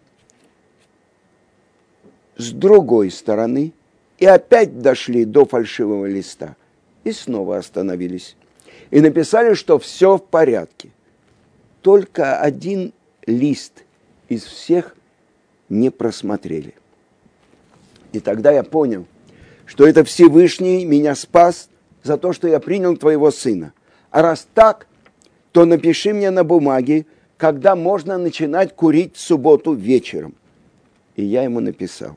с 2.37 2.51
другой 2.51 3.13
стороны, 3.13 3.73
и 4.19 4.27
опять 4.27 4.81
дошли 4.81 5.25
до 5.25 5.47
фальшивого 5.47 6.07
листа. 6.07 6.57
И 7.05 7.13
снова 7.13 7.59
остановились. 7.59 8.37
И 8.91 9.01
написали, 9.01 9.55
что 9.55 9.79
все 9.79 10.17
в 10.17 10.25
порядке. 10.25 10.91
Только 11.83 12.39
один 12.39 12.93
лист 13.27 13.85
из 14.29 14.45
всех 14.45 14.97
не 15.69 15.91
просмотрели. 15.91 16.75
И 18.13 18.21
тогда 18.21 18.53
я 18.53 18.63
понял, 18.63 19.07
что 19.67 19.87
это 19.87 20.05
Всевышний 20.05 20.85
меня 20.85 21.15
спас 21.15 21.69
за 22.03 22.17
то, 22.17 22.33
что 22.33 22.47
я 22.47 22.61
принял 22.61 22.97
твоего 22.97 23.31
сына. 23.31 23.73
А 24.11 24.23
раз 24.23 24.47
так, 24.55 24.87
то 25.51 25.65
напиши 25.65 26.13
мне 26.13 26.31
на 26.31 26.45
бумаге, 26.45 27.07
когда 27.37 27.75
можно 27.75 28.17
начинать 28.19 28.77
курить 28.77 29.17
в 29.17 29.21
субботу 29.21 29.73
вечером. 29.73 30.35
И 31.17 31.25
я 31.25 31.43
ему 31.43 31.61
написал. 31.61 32.17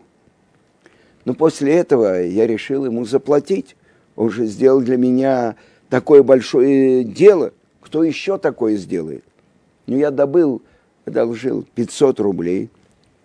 Но 1.23 1.33
после 1.33 1.73
этого 1.73 2.21
я 2.21 2.45
решил 2.45 2.85
ему 2.85 3.03
заплатить. 3.05 3.75
Он 4.15 4.29
же 4.29 4.45
сделал 4.45 4.81
для 4.81 4.97
меня 4.97 5.55
такое 5.89 6.21
большое 6.21 7.03
дело. 7.03 7.51
Кто 7.81 8.03
еще 8.03 8.37
такое 8.37 8.75
сделает? 8.75 9.23
Ну, 9.87 9.97
я 9.97 10.11
добыл, 10.11 10.61
одолжил 11.05 11.65
500 11.75 12.19
рублей, 12.19 12.69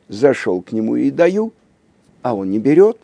зашел 0.09 0.63
к 0.63 0.73
нему 0.73 0.97
и 0.97 1.11
даю, 1.11 1.53
а 2.23 2.35
он 2.35 2.51
не 2.51 2.59
берет. 2.59 2.99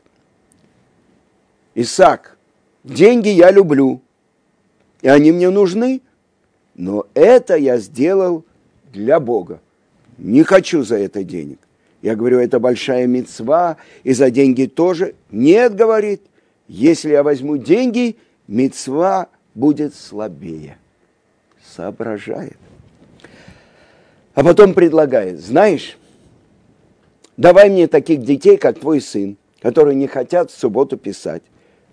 Исаак, 1.75 2.37
Деньги 2.87 3.31
я 3.31 3.51
люблю, 3.51 4.01
и 5.03 5.09
они 5.09 5.33
мне 5.33 5.51
нужны, 5.51 6.01
но 6.77 7.07
это 7.15 7.57
я 7.57 7.79
сделал 7.79 8.45
для 8.93 9.19
Бога. 9.19 9.61
Не 10.19 10.45
хочу 10.45 10.85
за 10.85 10.97
это 10.97 11.25
денег. 11.25 11.59
Я 12.01 12.15
говорю, 12.15 12.39
это 12.39 12.61
большая 12.61 13.09
мецва, 13.09 13.77
и 14.05 14.13
за 14.13 14.31
деньги 14.31 14.67
тоже. 14.67 15.17
Нет, 15.33 15.75
говорит, 15.75 16.23
если 16.69 17.11
я 17.11 17.25
возьму 17.25 17.57
деньги, 17.57 18.17
мецва 18.47 19.31
будет 19.57 19.93
слабее. 19.93 20.79
Соображает. 21.75 22.57
А 24.37 24.45
потом 24.45 24.73
предлагает, 24.73 25.41
знаешь, 25.41 25.99
давай 27.37 27.71
мне 27.71 27.89
таких 27.89 28.23
детей, 28.23 28.57
как 28.57 28.79
твой 28.79 29.01
сын, 29.01 29.37
которые 29.61 29.97
не 29.97 30.07
хотят 30.07 30.53
в 30.53 30.57
субботу 30.57 30.97
писать 30.97 31.43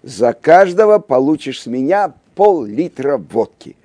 за 0.03 0.33
каждого 0.33 1.00
получишь 1.00 1.62
с 1.62 1.65
меня 1.65 2.13
пол-литра 2.35 3.17
водки. 3.17 3.75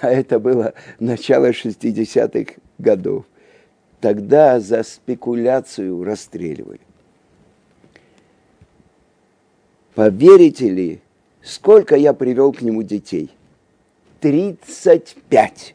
А 0.00 0.10
это 0.10 0.38
было 0.38 0.74
начало 1.00 1.50
60-х 1.50 2.54
годов. 2.78 3.24
Тогда 4.00 4.60
за 4.60 4.84
спекуляцию 4.84 6.04
расстреливали. 6.04 6.80
Поверите 9.94 10.68
ли, 10.68 11.00
сколько 11.42 11.96
я 11.96 12.12
привел 12.12 12.52
к 12.52 12.62
нему 12.62 12.84
детей? 12.84 13.30
35. 14.20 15.74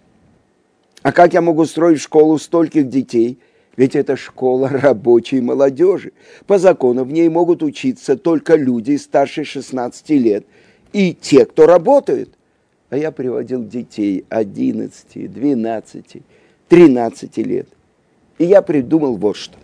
А 1.03 1.11
как 1.11 1.33
я 1.33 1.41
могу 1.41 1.65
строить 1.65 2.01
школу 2.01 2.37
стольких 2.39 2.89
детей– 2.89 3.37
ведь 3.75 3.95
это 3.95 4.15
школа 4.15 4.69
рабочей 4.69 5.41
молодежи. 5.41 6.13
По 6.47 6.57
закону 6.57 7.03
в 7.03 7.11
ней 7.11 7.29
могут 7.29 7.63
учиться 7.63 8.17
только 8.17 8.55
люди 8.55 8.97
старше 8.97 9.43
16 9.43 10.09
лет 10.11 10.45
и 10.91 11.13
те, 11.13 11.45
кто 11.45 11.65
работают. 11.65 12.29
А 12.89 12.97
я 12.97 13.11
приводил 13.11 13.63
детей 13.63 14.25
11, 14.29 15.33
12, 15.33 16.23
13 16.69 17.37
лет. 17.37 17.67
И 18.37 18.45
я 18.45 18.61
придумал 18.61 19.15
вот 19.15 19.35
что. 19.35 19.57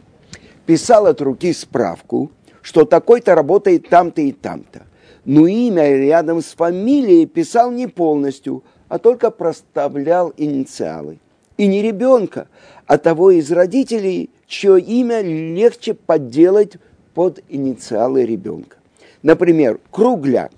Писал 0.66 1.06
от 1.06 1.22
руки 1.22 1.54
справку, 1.54 2.32
что 2.62 2.86
такой-то 2.86 3.36
работает 3.36 3.90
там-то 3.90 4.22
и 4.22 4.32
там-то. 4.32 4.84
Но 5.26 5.46
имя 5.46 5.96
рядом 5.96 6.42
с 6.42 6.54
фамилией 6.54 7.28
писал 7.28 7.72
не 7.72 7.88
полностью, 7.88 8.64
а 8.88 8.98
только 8.98 9.30
проставлял 9.30 10.34
инициалы. 10.38 11.20
И 11.60 11.68
не 11.68 11.82
ребенка, 11.82 12.48
а 12.88 12.98
того 12.98 13.32
из 13.32 13.52
родителей, 13.52 14.30
чье 14.48 14.80
имя 14.80 15.20
легче 15.20 15.94
подделать 15.94 16.78
под 17.14 17.44
инициалы 17.50 18.26
ребенка. 18.26 18.78
Например, 19.24 19.78
Кругляк, 19.92 20.54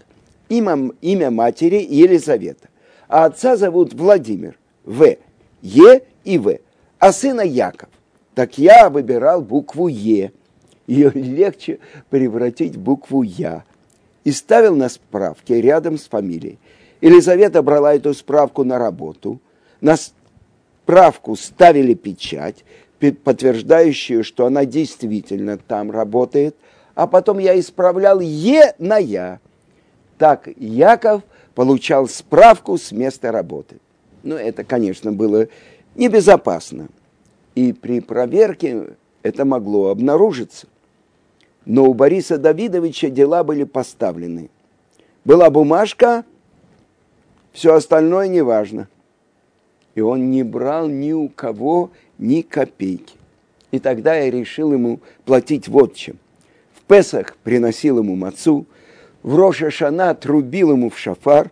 имя, 0.47 0.91
имя 1.01 1.31
матери 1.31 1.83
Елизавета, 1.89 2.69
а 3.07 3.25
отца 3.25 3.57
зовут 3.57 3.95
Владимир, 3.95 4.59
В, 4.85 5.15
Е 5.63 6.03
и 6.23 6.37
В, 6.37 6.59
а 6.99 7.11
сына 7.11 7.41
Яков. 7.41 7.89
Так 8.35 8.59
я 8.59 8.87
выбирал 8.91 9.41
букву 9.41 9.87
Е, 9.87 10.31
ее 10.85 11.09
легче 11.15 11.79
превратить 12.11 12.75
в 12.75 12.79
букву 12.79 13.23
Я. 13.23 13.63
И 14.23 14.31
ставил 14.31 14.75
на 14.75 14.87
справке 14.87 15.61
рядом 15.61 15.97
с 15.97 16.07
фамилией. 16.07 16.59
Елизавета 17.01 17.63
брала 17.63 17.95
эту 17.95 18.13
справку 18.13 18.63
на 18.63 18.77
работу. 18.77 19.39
На 19.81 19.97
справку 20.83 21.35
ставили 21.35 21.93
печать, 21.93 22.63
подтверждающую, 23.23 24.23
что 24.23 24.45
она 24.45 24.65
действительно 24.65 25.57
там 25.57 25.91
работает. 25.91 26.55
А 26.95 27.07
потом 27.07 27.39
я 27.39 27.59
исправлял 27.59 28.19
Е 28.19 28.75
на 28.77 28.97
Я. 28.97 29.39
Так 30.17 30.49
Яков 30.57 31.23
получал 31.55 32.07
справку 32.07 32.77
с 32.77 32.91
места 32.91 33.31
работы. 33.31 33.77
Ну, 34.23 34.35
это, 34.35 34.63
конечно, 34.63 35.11
было 35.11 35.47
небезопасно. 35.95 36.89
И 37.55 37.73
при 37.73 38.01
проверке 38.01 38.95
это 39.23 39.45
могло 39.45 39.89
обнаружиться. 39.89 40.67
Но 41.65 41.85
у 41.85 41.93
Бориса 41.93 42.37
Давидовича 42.37 43.09
дела 43.09 43.43
были 43.43 43.63
поставлены. 43.63 44.49
Была 45.25 45.49
бумажка, 45.49 46.25
все 47.51 47.73
остальное 47.75 48.27
не 48.27 48.41
важно. 48.41 48.87
И 49.95 50.01
он 50.01 50.29
не 50.31 50.43
брал 50.43 50.87
ни 50.87 51.11
у 51.11 51.29
кого 51.29 51.91
ни 52.17 52.41
копейки. 52.41 53.15
И 53.71 53.79
тогда 53.79 54.15
я 54.15 54.29
решил 54.29 54.73
ему 54.73 54.99
платить 55.25 55.67
вот 55.67 55.95
чем. 55.95 56.17
В 56.73 56.81
Песах 56.83 57.37
приносил 57.43 57.99
ему 57.99 58.15
мацу, 58.15 58.65
в 59.23 59.35
Роша 59.35 59.69
Шана 59.71 60.13
трубил 60.15 60.71
ему 60.71 60.89
в 60.89 60.97
шафар, 60.97 61.51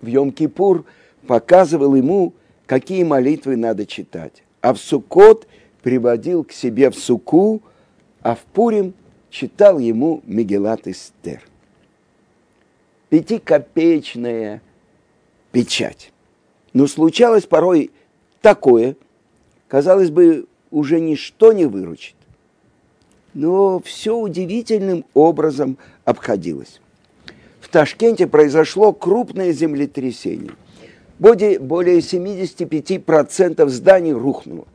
в 0.00 0.06
Йом-Кипур 0.06 0.84
показывал 1.26 1.94
ему, 1.94 2.34
какие 2.66 3.02
молитвы 3.02 3.56
надо 3.56 3.86
читать. 3.86 4.42
А 4.60 4.74
в 4.74 4.78
Суккот 4.78 5.48
приводил 5.82 6.44
к 6.44 6.52
себе 6.52 6.90
в 6.90 6.96
Суку– 6.96 7.62
а 8.24 8.34
в 8.34 8.40
Пурим 8.40 8.94
читал 9.30 9.78
ему 9.78 10.22
Мегелат 10.24 10.88
Эстер. 10.88 11.42
Пятикопеечная 13.10 14.62
печать. 15.52 16.10
Но 16.74 16.88
случалось 16.88 17.46
порой 17.46 17.90
такое, 18.42 18.96
казалось 19.68 20.10
бы, 20.10 20.46
уже 20.70 21.00
ничто 21.00 21.52
не 21.52 21.66
выручит. 21.66 22.16
Но 23.32 23.80
все 23.80 24.16
удивительным 24.16 25.04
образом 25.14 25.78
обходилось. 26.04 26.80
В 27.60 27.68
Ташкенте 27.68 28.26
произошло 28.26 28.92
крупное 28.92 29.52
землетрясение. 29.52 30.52
Более, 31.18 31.58
более 31.60 31.98
75% 31.98 33.68
зданий 33.68 34.12
рухнуло. 34.12 34.66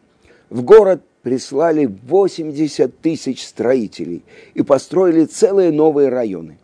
В 0.49 0.63
город 0.63 1.01
прислали 1.21 1.85
80 1.85 2.97
тысяч 3.01 3.45
строителей 3.45 4.23
и 4.53 4.63
построили 4.63 5.25
целые 5.25 5.71
новые 5.71 6.07
районы. 6.07 6.57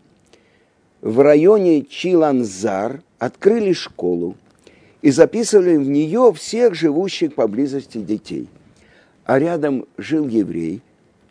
В 1.01 1.19
районе 1.19 1.83
Чиланзар 1.83 3.01
открыли 3.19 3.73
школу 3.73 4.35
и 5.05 5.11
записывали 5.11 5.77
в 5.77 5.87
нее 5.87 6.33
всех 6.33 6.73
живущих 6.73 7.35
поблизости 7.35 7.99
детей. 7.99 8.49
А 9.23 9.37
рядом 9.37 9.85
жил 9.99 10.27
еврей, 10.27 10.81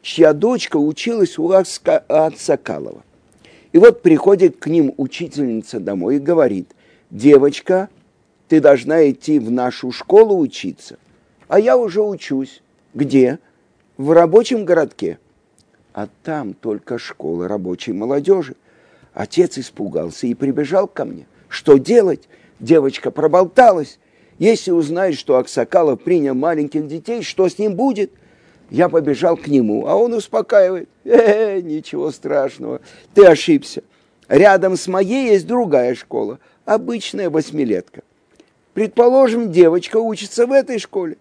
чья 0.01 0.33
дочка 0.33 0.77
училась 0.77 1.41
у 1.41 1.51
Ацакалова. 1.51 3.03
И 3.73 3.79
вот 3.79 4.01
приходит 4.01 4.59
к 4.59 4.69
ним 4.69 4.95
учительница 4.97 5.81
домой 5.81 6.17
и 6.17 6.21
говорит, 6.21 6.71
девочка, 7.11 7.89
ты 8.47 8.61
должна 8.61 9.11
идти 9.11 9.41
в 9.41 9.51
нашу 9.51 9.91
школу 9.91 10.39
учиться, 10.39 10.97
а 11.49 11.59
я 11.59 11.77
уже 11.77 12.01
учусь. 12.01 12.63
Где? 12.95 13.41
В 13.97 14.13
рабочем 14.13 14.65
городке. 14.65 15.19
А 15.95 16.07
там 16.23 16.55
только 16.55 16.97
школа 16.99 17.49
рабочей 17.49 17.93
молодежи. 17.93 18.55
Отец 19.15 19.59
испугался 19.59 20.29
и 20.29 20.35
прибежал 20.35 20.87
ко 20.87 21.05
мне. 21.05 21.27
Что 21.49 21.77
делать? 21.77 22.29
Девочка 22.65 23.11
проболталась. 23.11 23.99
Если 24.39 24.71
узнает, 24.71 25.17
что 25.17 25.37
Аксакалов 25.37 26.03
принял 26.03 26.35
маленьких 26.35 26.87
детей, 26.87 27.23
что 27.23 27.49
с 27.49 27.59
ним 27.59 27.75
будет? 27.75 28.11
Я 28.71 28.89
побежал 28.89 29.37
к 29.37 29.47
нему, 29.47 29.87
а 29.87 29.95
он 29.95 30.15
успокаивает. 30.15 30.89
Э, 31.05 31.59
-э 31.59 31.63
ничего 31.63 32.11
страшного, 32.11 32.81
ты 33.13 33.27
ошибся. 33.27 33.83
Рядом 34.29 34.77
с 34.77 34.89
моей 34.89 35.29
есть 35.33 35.47
другая 35.47 35.95
школа, 35.95 36.39
обычная 36.65 37.29
восьмилетка. 37.29 38.03
Предположим, 38.73 39.53
девочка 39.53 39.99
учится 39.99 40.47
в 40.47 40.53
этой 40.53 40.79
школе 40.79 41.17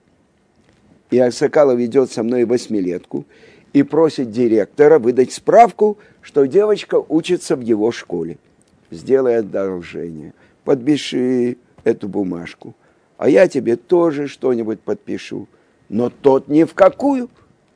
и 1.13 1.19
Аксакалов 1.19 1.77
ведет 1.77 2.11
со 2.11 2.23
мной 2.23 2.45
восьмилетку 2.45 3.25
и 3.71 3.83
просит 3.83 4.31
директора 4.31 4.97
выдать 4.97 5.31
справку, 5.31 5.97
что 6.21 6.45
девочка 6.45 6.95
учится 6.95 7.55
в 7.55 7.61
его 7.61 7.91
школе. 7.91 8.37
Сделай 8.89 9.37
одолжение, 9.37 10.33
подпиши 10.63 11.57
эту 11.83 12.07
бумажку, 12.07 12.75
а 13.17 13.29
я 13.29 13.47
тебе 13.47 13.75
тоже 13.75 14.27
что-нибудь 14.27 14.79
подпишу. 14.79 15.47
Но 15.89 16.09
тот 16.09 16.47
ни 16.47 16.63
в 16.63 16.73
какую. 16.73 17.29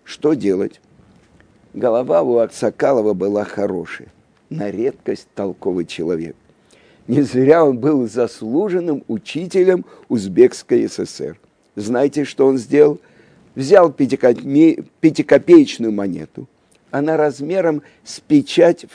Что 0.04 0.34
делать? 0.34 0.80
Голова 1.73 2.21
у 2.21 2.38
Аксакалова 2.38 3.13
была 3.13 3.43
хорошая, 3.43 4.08
на 4.50 4.71
редкость 4.71 5.28
толковый 5.36 5.86
человек. 5.86 6.36
Не 7.08 7.21
зря 7.21 7.63
он 7.63 7.78
был 7.78 8.08
заслуженным 8.08 9.04
учителем 9.08 9.86
Узбекской 10.10 10.88
ССР. 10.88 11.38
Знаете, 11.76 12.23
что 12.23 12.47
он 12.47 12.58
сделал? 12.58 13.00
взял 13.58 13.91
пятикопеечную 13.91 15.91
монету, 15.91 16.47
она 16.91 17.17
размером 17.17 17.82
с 18.04 18.19
печать 18.19 18.86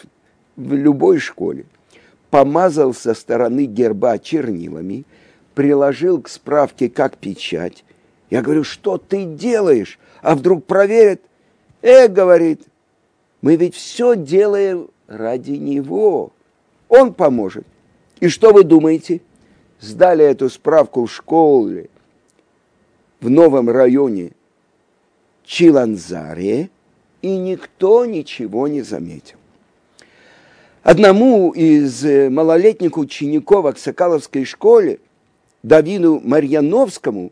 в 0.55 0.73
любой 0.73 1.19
школе, 1.19 1.65
помазал 2.33 2.95
со 2.95 3.13
стороны 3.13 3.67
герба 3.67 4.19
чернилами, 4.19 5.05
приложил 5.55 6.23
к 6.23 6.31
справке 6.31 6.89
как 6.89 7.19
печать. 7.19 7.85
Я 8.31 8.41
говорю, 8.41 8.65
что 8.65 8.97
ты 8.97 9.27
делаешь? 9.27 9.99
А 10.23 10.35
вдруг 10.35 10.65
проверят? 10.65 11.21
Э, 11.83 12.09
говорит, 12.09 12.63
мы 13.43 13.57
ведь 13.57 13.75
все 13.75 14.17
делаем 14.17 14.89
ради 15.09 15.51
него. 15.51 16.33
Он 16.89 17.13
поможет. 17.13 17.67
И 18.21 18.29
что 18.29 18.55
вы 18.55 18.65
думаете? 18.65 19.21
Сдали 19.79 20.25
эту 20.25 20.49
справку 20.49 21.05
в 21.05 21.13
школе 21.13 21.91
в 23.21 23.29
новом 23.29 23.69
районе 23.69 24.31
Чиланзаре, 25.45 26.71
и 27.21 27.37
никто 27.37 28.07
ничего 28.07 28.69
не 28.69 28.81
заметил. 28.81 29.37
Одному 30.83 31.53
из 31.53 32.05
э, 32.05 32.29
малолетних 32.29 32.99
учеников 32.99 33.67
Аксакаловской 33.67 34.45
школе, 34.45 34.99
Давиду 35.63 36.21
Марьяновскому, 36.25 37.31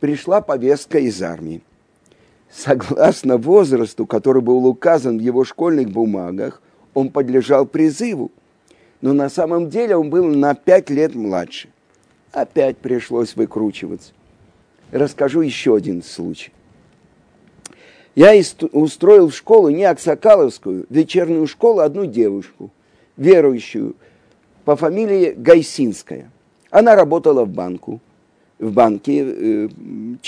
пришла 0.00 0.42
повестка 0.42 0.98
из 0.98 1.22
армии. 1.22 1.62
Согласно 2.50 3.38
возрасту, 3.38 4.04
который 4.04 4.42
был 4.42 4.66
указан 4.66 5.16
в 5.16 5.22
его 5.22 5.44
школьных 5.44 5.90
бумагах, 5.90 6.60
он 6.92 7.08
подлежал 7.08 7.64
призыву. 7.64 8.30
Но 9.00 9.14
на 9.14 9.30
самом 9.30 9.70
деле 9.70 9.96
он 9.96 10.10
был 10.10 10.26
на 10.26 10.54
пять 10.54 10.90
лет 10.90 11.14
младше. 11.14 11.70
Опять 12.32 12.76
пришлось 12.76 13.34
выкручиваться. 13.34 14.12
Расскажу 14.92 15.40
еще 15.40 15.74
один 15.74 16.02
случай. 16.02 16.52
Я 18.14 18.38
устроил 18.72 19.30
в 19.30 19.34
школу 19.34 19.70
не 19.70 19.84
Аксакаловскую, 19.84 20.84
вечернюю 20.90 21.46
школу, 21.46 21.80
одну 21.80 22.04
девушку, 22.04 22.70
верующую, 23.20 23.94
по 24.64 24.74
фамилии 24.74 25.32
Гайсинская. 25.36 26.30
Она 26.70 26.96
работала 26.96 27.44
в 27.44 27.48
банку, 27.48 28.00
в 28.58 28.72
банке, 28.72 29.22
э, 29.24 29.68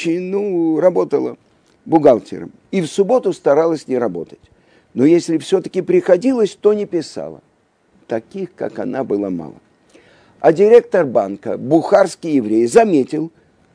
ну, 0.04 0.78
работала 0.78 1.36
бухгалтером. 1.84 2.52
И 2.70 2.80
в 2.80 2.86
субботу 2.86 3.32
старалась 3.32 3.88
не 3.88 3.98
работать. 3.98 4.40
Но 4.94 5.04
если 5.04 5.38
все-таки 5.38 5.82
приходилось, 5.82 6.54
то 6.54 6.72
не 6.72 6.86
писала. 6.86 7.40
Таких, 8.06 8.54
как 8.54 8.78
она, 8.78 9.02
было 9.02 9.30
мало. 9.30 9.56
А 10.38 10.52
директор 10.52 11.04
банка, 11.04 11.58
бухарский 11.58 12.36
еврей, 12.36 12.66
заметил, 12.66 13.32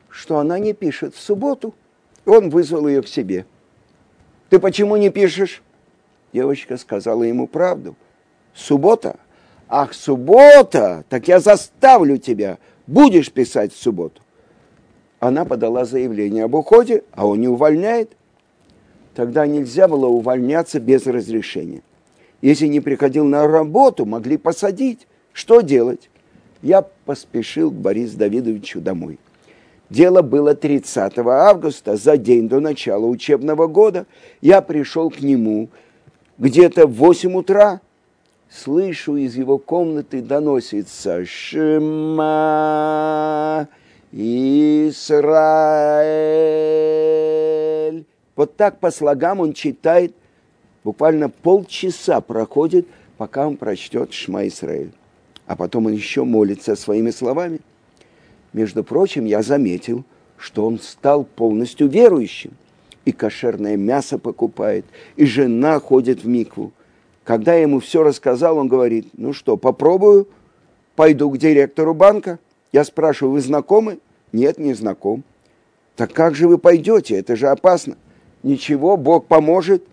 что 0.08 0.38
она 0.38 0.58
не 0.58 0.72
пишет 0.72 1.14
в 1.14 1.20
субботу. 1.20 1.74
Он 2.24 2.48
вызвал 2.48 2.88
ее 2.88 3.02
к 3.02 3.08
себе– 3.08 3.44
ты 4.48 4.58
почему 4.58 4.96
не 4.96 5.10
пишешь? 5.10 5.62
Девочка 6.32 6.78
сказала 6.78 7.22
ему 7.22 7.46
правду. 7.46 7.96
Суббота? 8.58 9.16
Ах, 9.68 9.94
суббота! 9.94 11.04
Так 11.08 11.28
я 11.28 11.38
заставлю 11.38 12.18
тебя. 12.18 12.58
Будешь 12.86 13.30
писать 13.30 13.72
в 13.72 13.80
субботу. 13.80 14.20
Она 15.20 15.44
подала 15.44 15.84
заявление 15.84 16.44
об 16.44 16.54
уходе, 16.54 17.04
а 17.12 17.26
он 17.26 17.40
не 17.40 17.48
увольняет. 17.48 18.16
Тогда 19.14 19.46
нельзя 19.46 19.86
было 19.86 20.06
увольняться 20.06 20.80
без 20.80 21.06
разрешения. 21.06 21.82
Если 22.40 22.66
не 22.66 22.80
приходил 22.80 23.24
на 23.24 23.46
работу, 23.46 24.06
могли 24.06 24.36
посадить. 24.36 25.06
Что 25.32 25.60
делать? 25.60 26.10
Я 26.60 26.82
поспешил 26.82 27.70
к 27.70 27.74
Борису 27.74 28.16
Давидовичу 28.16 28.80
домой. 28.80 29.18
Дело 29.90 30.22
было 30.22 30.54
30 30.54 31.18
августа, 31.18 31.96
за 31.96 32.16
день 32.16 32.48
до 32.48 32.60
начала 32.60 33.06
учебного 33.06 33.68
года. 33.68 34.06
Я 34.40 34.60
пришел 34.62 35.10
к 35.10 35.20
нему 35.20 35.68
где-то 36.38 36.86
в 36.86 36.94
8 36.94 37.34
утра. 37.36 37.80
Слышу, 38.50 39.16
из 39.16 39.36
его 39.36 39.58
комнаты 39.58 40.22
доносится 40.22 41.24
«Шема 41.24 42.08
Исраэль». 44.12 44.96
Вот 48.36 48.56
так 48.56 48.78
по 48.80 48.90
слогам 48.90 49.40
он 49.40 49.52
читает, 49.52 50.14
буквально 50.84 51.28
полчаса 51.28 52.20
проходит, 52.20 52.86
пока 53.16 53.46
он 53.46 53.56
прочтет 53.56 54.12
«Шма 54.12 54.46
Исраэль». 54.48 54.92
А 55.46 55.56
потом 55.56 55.86
он 55.86 55.92
еще 55.92 56.24
молится 56.24 56.76
своими 56.76 57.10
словами– 57.10 57.60
между 58.52 58.82
прочим, 58.82 59.24
я 59.24 59.42
заметил, 59.42 60.04
что 60.36 60.66
он 60.66 60.78
стал 60.78 61.24
полностью 61.24 61.88
верующим. 61.88 62.52
И 63.04 63.12
кошерное 63.12 63.76
мясо 63.76 64.18
покупает, 64.18 64.84
и 65.16 65.24
жена 65.24 65.80
ходит 65.80 66.24
в 66.24 66.28
микву. 66.28 66.72
Когда 67.28 67.52
я 67.52 67.60
ему 67.60 67.78
все 67.80 68.02
рассказал, 68.02 68.56
он 68.56 68.68
говорит, 68.68 69.08
ну 69.12 69.34
что, 69.34 69.58
попробую, 69.58 70.28
пойду 70.96 71.28
к 71.28 71.36
директору 71.36 71.92
банка. 71.92 72.38
Я 72.72 72.84
спрашиваю, 72.84 73.34
вы 73.34 73.42
знакомы? 73.42 73.98
Нет, 74.32 74.56
не 74.56 74.72
знаком. 74.72 75.22
Так 75.94 76.14
как 76.14 76.34
же 76.34 76.48
вы 76.48 76.56
пойдете? 76.56 77.18
Это 77.18 77.36
же 77.36 77.48
опасно. 77.48 77.98
Ничего, 78.42 78.96
Бог 78.96 79.26
поможет. 79.26 79.84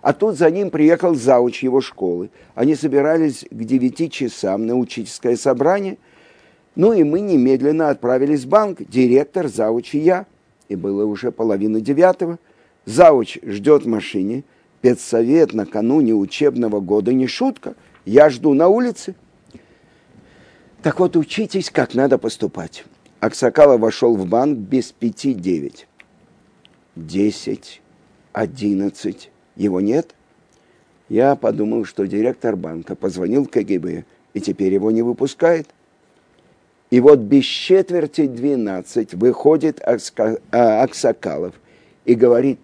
А 0.00 0.12
тут 0.12 0.36
за 0.36 0.50
ним 0.50 0.70
приехал 0.70 1.14
зауч 1.14 1.62
его 1.62 1.80
школы. 1.80 2.30
Они 2.56 2.74
собирались 2.74 3.46
к 3.48 3.54
девяти 3.64 4.10
часам 4.10 4.66
на 4.66 4.74
учительское 4.74 5.36
собрание– 5.36 5.96
ну 6.74 6.92
и 6.92 7.04
мы 7.04 7.20
немедленно 7.20 7.90
отправились 7.90 8.42
в 8.42 8.48
банк, 8.48 8.80
директор, 8.88 9.46
зауч 9.46 9.94
и 9.94 9.98
я. 9.98 10.26
И 10.68 10.74
было 10.74 11.04
уже 11.04 11.30
половина 11.30 11.80
девятого. 11.80 12.40
Зауч 12.84 13.38
ждет 13.44 13.84
в 13.84 13.86
машине. 13.86 14.42
Педсовет 14.84 15.54
накануне 15.54 16.12
учебного 16.12 16.78
года 16.78 17.14
не 17.14 17.26
шутка. 17.26 17.74
Я 18.04 18.28
жду 18.28 18.52
на 18.52 18.68
улице. 18.68 19.14
Так 20.82 21.00
вот, 21.00 21.16
учитесь, 21.16 21.70
как 21.70 21.94
надо 21.94 22.18
поступать. 22.18 22.84
Аксакалов 23.18 23.80
вошел 23.80 24.14
в 24.14 24.26
банк 24.26 24.58
без 24.58 24.92
пяти 24.92 25.32
девять. 25.32 25.88
Десять, 26.96 27.80
одиннадцать. 28.34 29.30
Его 29.56 29.80
нет? 29.80 30.14
Я 31.08 31.34
подумал, 31.34 31.86
что 31.86 32.06
директор 32.06 32.54
банка 32.54 32.94
позвонил 32.94 33.46
КГБ, 33.46 34.04
и 34.34 34.40
теперь 34.42 34.74
его 34.74 34.90
не 34.90 35.00
выпускает. 35.00 35.66
И 36.90 37.00
вот 37.00 37.20
без 37.20 37.46
четверти 37.46 38.26
двенадцать 38.26 39.14
выходит 39.14 39.80
а, 39.80 40.82
Аксакалов 40.82 41.54
и 42.04 42.14
говорит, 42.14 42.58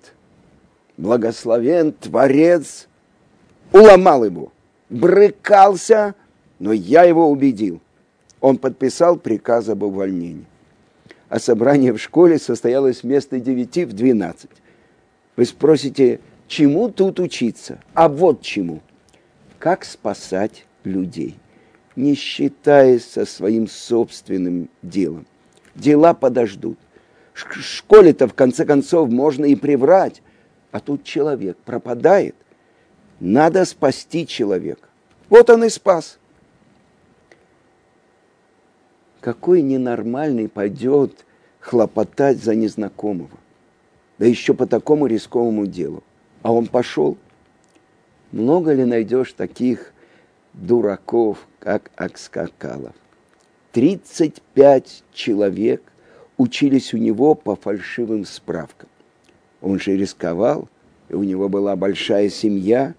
благословен 1.00 1.92
Творец, 1.92 2.88
уломал 3.72 4.24
его, 4.24 4.52
брыкался, 4.88 6.14
но 6.58 6.72
я 6.72 7.04
его 7.04 7.30
убедил. 7.30 7.80
Он 8.40 8.58
подписал 8.58 9.16
приказ 9.16 9.68
об 9.68 9.82
увольнении. 9.82 10.46
А 11.28 11.38
собрание 11.38 11.92
в 11.92 11.98
школе 11.98 12.38
состоялось 12.38 13.02
вместо 13.02 13.38
девяти 13.38 13.84
в 13.84 13.92
двенадцать. 13.92 14.50
Вы 15.36 15.44
спросите, 15.44 16.20
чему 16.48 16.88
тут 16.88 17.20
учиться? 17.20 17.80
А 17.94 18.08
вот 18.08 18.42
чему. 18.42 18.80
Как 19.58 19.84
спасать 19.84 20.64
людей 20.84 21.36
не 21.96 22.14
считаясь 22.14 23.04
со 23.04 23.26
своим 23.26 23.68
собственным 23.68 24.68
делом. 24.82 25.26
Дела 25.74 26.14
подождут. 26.14 26.78
В 27.34 27.38
школе-то, 27.38 28.26
в 28.26 28.34
конце 28.34 28.64
концов, 28.64 29.10
можно 29.10 29.44
и 29.44 29.54
приврать, 29.54 30.22
а 30.72 30.80
тут 30.80 31.04
человек 31.04 31.56
пропадает. 31.58 32.34
Надо 33.18 33.64
спасти 33.64 34.26
человека. 34.26 34.88
Вот 35.28 35.50
он 35.50 35.64
и 35.64 35.68
спас. 35.68 36.18
Какой 39.20 39.62
ненормальный 39.62 40.48
пойдет 40.48 41.24
хлопотать 41.60 42.42
за 42.42 42.54
незнакомого? 42.54 43.38
Да 44.18 44.26
еще 44.26 44.54
по 44.54 44.66
такому 44.66 45.06
рисковому 45.06 45.66
делу. 45.66 46.02
А 46.42 46.52
он 46.52 46.66
пошел. 46.66 47.16
Много 48.32 48.72
ли 48.72 48.84
найдешь 48.84 49.32
таких 49.32 49.92
дураков, 50.52 51.46
как 51.58 51.90
Акскакалов. 51.96 52.94
35 53.72 55.04
человек 55.12 55.82
учились 56.36 56.92
у 56.94 56.96
него 56.96 57.34
по 57.34 57.56
фальшивым 57.56 58.24
справкам. 58.24 58.89
Он 59.60 59.78
же 59.78 59.96
рисковал, 59.96 60.68
и 61.08 61.14
у 61.14 61.22
него 61.22 61.48
была 61.48 61.76
большая 61.76 62.28
семья, 62.30 62.94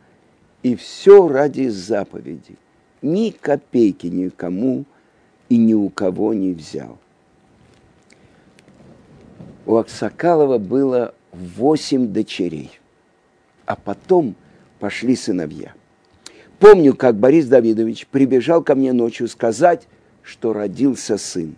и 0.63 0.75
все 0.75 1.27
ради 1.27 1.67
заповеди. 1.67 2.55
Ни 3.01 3.31
копейки 3.31 4.07
никому 4.07 4.85
и 5.49 5.57
ни 5.57 5.73
у 5.73 5.89
кого 5.89 6.33
не 6.33 6.53
взял. 6.53 6.97
У 9.65 9.75
Аксакалова 9.77 10.57
было 10.57 11.15
восемь 11.31 12.07
дочерей, 12.07 12.71
а 13.65 13.75
потом 13.75 14.35
пошли 14.79 15.15
сыновья– 15.15 15.73
Помню, 16.61 16.95
как 16.95 17.15
Борис 17.15 17.47
Давидович 17.47 18.05
прибежал 18.05 18.61
ко 18.61 18.75
мне 18.75 18.93
ночью 18.93 19.27
сказать, 19.27 19.87
что 20.21 20.53
родился 20.53 21.17
сын. 21.17 21.55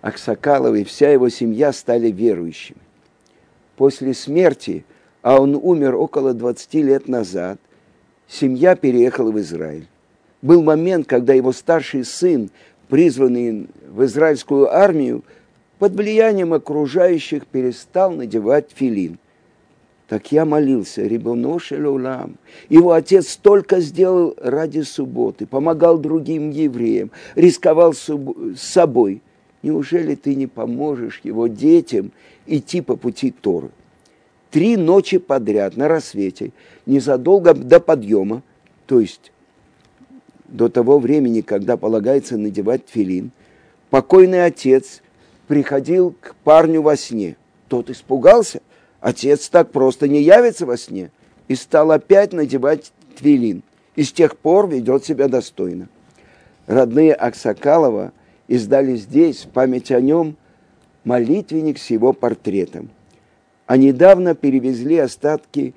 Аксакалов 0.00 0.74
и 0.76 0.82
вся 0.82 1.10
его 1.10 1.28
семья 1.28 1.74
стали 1.74 2.10
верующими. 2.10 2.80
После 3.76 4.14
смерти, 4.14 4.84
а 5.22 5.40
он 5.40 5.54
умер 5.54 5.94
около 5.94 6.34
20 6.34 6.74
лет 6.74 7.08
назад, 7.08 7.58
семья 8.28 8.74
переехала 8.74 9.30
в 9.30 9.38
Израиль. 9.40 9.86
Был 10.42 10.62
момент, 10.62 11.06
когда 11.06 11.34
его 11.34 11.52
старший 11.52 12.04
сын, 12.04 12.50
призванный 12.88 13.68
в 13.88 14.04
израильскую 14.04 14.72
армию, 14.72 15.24
под 15.78 15.92
влиянием 15.94 16.52
окружающих 16.52 17.46
перестал 17.46 18.12
надевать 18.12 18.70
филин– 18.74 19.18
так 20.08 20.30
я 20.30 20.44
молился, 20.44 21.02
Рибоношель 21.02 21.84
Улам. 21.84 22.36
Его 22.68 22.92
отец 22.92 23.30
столько 23.30 23.80
сделал 23.80 24.36
ради 24.40 24.82
субботы, 24.82 25.46
помогал 25.46 25.98
другим 25.98 26.50
евреям, 26.50 27.10
рисковал 27.34 27.92
с 27.92 28.08
собой. 28.56 29.20
Неужели 29.66 30.14
ты 30.14 30.36
не 30.36 30.46
поможешь 30.46 31.20
его 31.24 31.48
детям 31.48 32.12
идти 32.46 32.80
по 32.80 32.94
пути 32.94 33.32
Торы? 33.32 33.70
Три 34.52 34.76
ночи 34.76 35.18
подряд 35.18 35.76
на 35.76 35.88
рассвете, 35.88 36.52
незадолго 36.86 37.52
до 37.52 37.80
подъема, 37.80 38.42
то 38.86 39.00
есть 39.00 39.32
до 40.46 40.68
того 40.68 41.00
времени, 41.00 41.40
когда 41.40 41.76
полагается 41.76 42.38
надевать 42.38 42.82
филин, 42.86 43.32
покойный 43.90 44.44
отец 44.44 45.02
приходил 45.48 46.14
к 46.20 46.36
парню 46.44 46.82
во 46.82 46.96
сне. 46.96 47.36
Тот 47.66 47.90
испугался– 47.90 48.60
Отец 49.00 49.48
так 49.48 49.70
просто 49.70 50.08
не 50.08 50.22
явится 50.22 50.66
во 50.66 50.76
сне 50.76 51.10
и 51.48 51.54
стал 51.54 51.92
опять 51.92 52.32
надевать 52.32 52.92
твилин. 53.16 53.62
И 53.94 54.02
с 54.02 54.12
тех 54.12 54.36
пор 54.36 54.68
ведет 54.68 55.04
себя 55.04 55.28
достойно. 55.28 55.88
Родные 56.66 57.14
Аксакалова 57.14 58.12
издали 58.48 58.96
здесь, 58.96 59.44
в 59.44 59.48
память 59.48 59.90
о 59.90 60.00
нем, 60.00 60.36
молитвенник 61.04 61.78
с 61.78 61.90
его 61.90 62.12
портретом. 62.12 62.90
А 63.66 63.76
недавно 63.76 64.34
перевезли 64.34 64.98
остатки, 64.98 65.74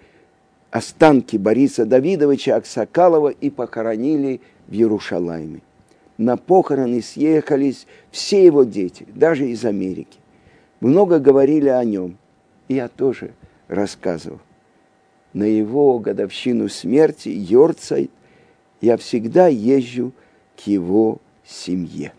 останки 0.72 1.38
Бориса 1.38 1.86
Давидовича 1.86 2.56
Аксакалова 2.56 3.30
и 3.30 3.50
похоронили 3.50 4.42
в 4.68 4.74
Иерушалайме. 4.74 5.62
На 6.18 6.38
похороны 6.38 7.02
съехались 7.02 7.88
все 8.12 8.46
его 8.46 8.64
дети, 8.64 9.08
даже 9.14 9.50
из 9.50 9.66
Америки. 9.66 10.20
Много 10.80 11.20
говорили 11.20 11.70
о 11.70 11.84
нем– 11.84 12.18
я 12.70 12.88
тоже 12.88 13.34
рассказывал. 13.68 14.40
На 15.34 15.44
его 15.44 16.00
годовщину 16.00 16.70
смерти, 16.70 17.30
Йорцайт, 17.30 18.12
я 18.80 18.96
всегда 18.96 19.48
езжу 19.48 20.14
к 20.56 20.68
его 20.68 21.20
семье. 21.46 22.14